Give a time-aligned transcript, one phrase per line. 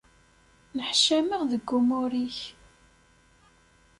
[0.77, 2.39] Neḥcameɣ deg umur-ik.